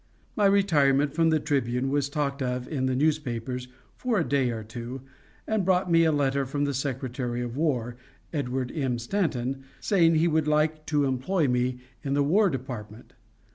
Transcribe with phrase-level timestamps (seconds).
[0.35, 3.67] My retirement from the Tribune was talked of in the newspapers
[3.97, 5.01] for a day or two,
[5.45, 7.97] and brought me a letter from the Secretary of War,
[8.33, 8.97] Edwin M.
[8.97, 13.13] Stanton, saying he would like to employ me in the War Department.